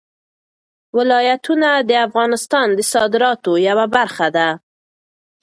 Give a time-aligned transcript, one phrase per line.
[0.97, 4.49] ولایتونه د افغانستان د صادراتو یوه برخه ده.